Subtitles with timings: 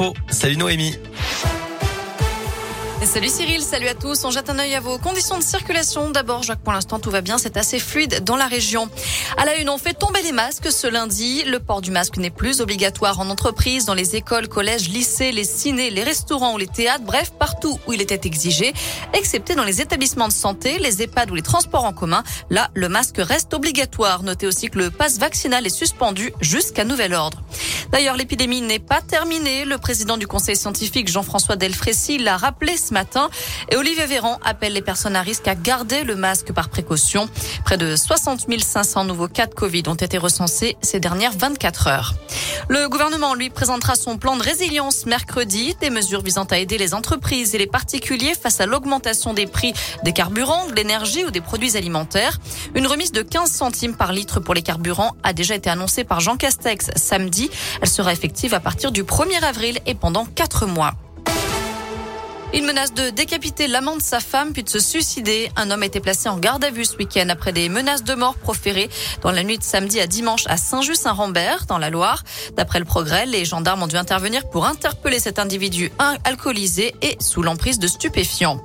[0.00, 0.94] Oh, salut Noémie.
[3.02, 4.24] Salut Cyril, salut à tous.
[4.24, 6.10] On jette un œil à vos conditions de circulation.
[6.10, 8.88] D'abord, que pour l'instant tout va bien, c'est assez fluide dans la région.
[9.36, 11.42] À la une, on fait tomber les masques ce lundi.
[11.44, 15.44] Le port du masque n'est plus obligatoire en entreprise, dans les écoles, collèges, lycées, les
[15.44, 18.72] cinés, les restaurants ou les théâtres, bref, partout où il était exigé,
[19.14, 22.22] excepté dans les établissements de santé, les EHPAD ou les transports en commun.
[22.50, 24.22] Là, le masque reste obligatoire.
[24.22, 27.42] Notez aussi que le passe vaccinal est suspendu jusqu'à nouvel ordre.
[27.92, 29.64] D'ailleurs, l'épidémie n'est pas terminée.
[29.64, 33.30] Le président du conseil scientifique, Jean-François Delfrécy, l'a rappelé ce matin.
[33.70, 37.28] Et Olivier Véran appelle les personnes à risque à garder le masque par précaution.
[37.64, 42.14] Près de 60 500 nouveaux cas de Covid ont été recensés ces dernières 24 heures.
[42.68, 46.94] Le gouvernement, lui, présentera son plan de résilience mercredi, des mesures visant à aider les
[46.94, 49.72] entreprises et les particuliers face à l'augmentation des prix
[50.04, 52.38] des carburants, de l'énergie ou des produits alimentaires.
[52.74, 56.20] Une remise de 15 centimes par litre pour les carburants a déjà été annoncée par
[56.20, 57.50] Jean Castex samedi.
[57.80, 60.94] Elle sera effective à partir du 1er avril et pendant 4 mois.
[62.54, 65.50] Il menace de décapiter l'amant de sa femme puis de se suicider.
[65.56, 68.14] Un homme a été placé en garde à vue ce week-end après des menaces de
[68.14, 68.88] mort proférées
[69.20, 72.24] dans la nuit de samedi à dimanche à Saint-Just-Saint-Rambert, dans la Loire.
[72.56, 75.92] D'après le progrès, les gendarmes ont dû intervenir pour interpeller cet individu
[76.24, 78.62] alcoolisé et sous l'emprise de stupéfiants.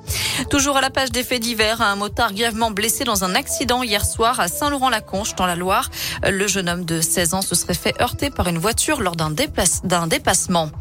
[0.50, 4.06] Toujours à la page des faits divers, un motard grièvement blessé dans un accident hier
[4.06, 5.92] soir à Saint-Laurent-la-Conche, dans la Loire.
[6.26, 9.32] Le jeune homme de 16 ans se serait fait heurter par une voiture lors d'un
[9.32, 10.72] dépassement.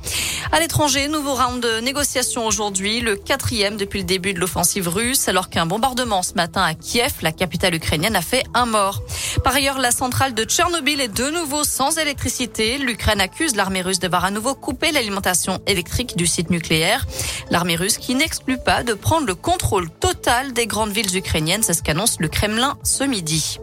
[0.52, 5.28] À l'étranger, nouveau round de négociations aujourd'hui, le quatrième depuis le début de l'offensive russe,
[5.28, 9.02] alors qu'un bombardement ce matin à Kiev, la capitale ukrainienne, a fait un mort.
[9.44, 12.78] Par ailleurs, la centrale de Tchernobyl est de nouveau sans électricité.
[12.78, 17.06] L'Ukraine accuse l'armée russe d'avoir à nouveau coupé l'alimentation électrique du site nucléaire.
[17.50, 21.74] L'armée russe qui n'exclut pas de prendre le contrôle total des grandes villes ukrainiennes, c'est
[21.74, 23.58] ce qu'annonce le Kremlin ce midi.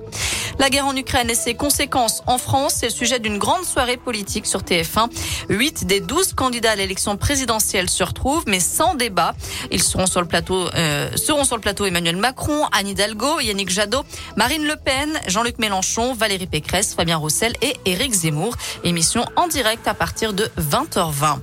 [0.60, 3.96] La guerre en Ukraine et ses conséquences en France, c'est le sujet d'une grande soirée
[3.96, 5.10] politique sur TF1.
[5.48, 9.34] Huit des douze candidats à l'élection présidentielle se retrouvent, mais sans débat.
[9.72, 13.70] Ils seront sur le plateau, euh, seront sur le plateau Emmanuel Macron, Anne Hidalgo, Yannick
[13.70, 14.04] Jadot,
[14.36, 18.54] Marine Le Pen, Jean-Luc Mélenchon, Valérie Pécresse, Fabien Roussel et Éric Zemmour.
[18.84, 21.40] Émission en direct à partir de 20h20.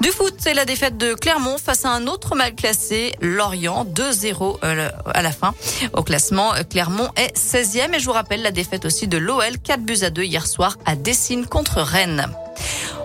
[0.00, 4.58] Du foot, c'est la défaite de Clermont face à un autre mal classé, Lorient, 2-0
[4.64, 5.54] euh, à la fin.
[5.92, 9.82] Au classement, Clermont est 16e et je vous rappelle la défaite aussi de l'OL, 4
[9.82, 12.26] buts à 2 hier soir à Dessine contre Rennes.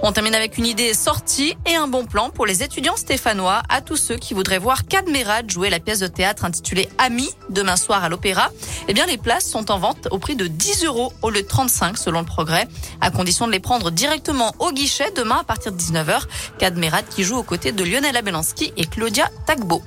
[0.08, 3.82] On termine avec une idée sortie et un bon plan pour les étudiants stéphanois, à
[3.82, 8.04] tous ceux qui voudraient voir Cadmerade jouer la pièce de théâtre intitulée Ami demain soir
[8.04, 8.52] à l'Opéra.
[8.88, 11.48] Eh bien, les places sont en vente au prix de 10 euros au lieu de
[11.48, 12.68] 35 selon le progrès,
[13.02, 16.22] à condition de les prendre directement au guichet demain à partir de 19h.
[16.60, 19.82] Cadmerade qui joue aux côtés de Lionel Abelanski et Claudia Tagbo.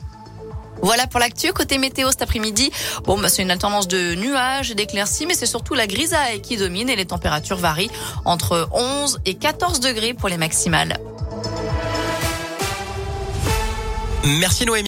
[0.83, 1.53] Voilà pour l'actu.
[1.53, 2.71] Côté météo cet après-midi,
[3.05, 6.56] bon, bah, c'est une alternance de nuages et d'éclaircies, mais c'est surtout la grisaille qui
[6.56, 7.91] domine et les températures varient
[8.25, 10.99] entre 11 et 14 degrés pour les maximales.
[14.25, 14.77] Merci Noémie.